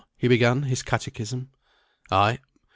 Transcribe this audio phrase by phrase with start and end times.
[0.17, 1.51] he began his catechism.
[2.09, 2.39] "Ay."